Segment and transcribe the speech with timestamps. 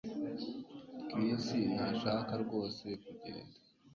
[1.09, 1.45] Chris
[1.75, 3.57] ntashaka rwose kugenda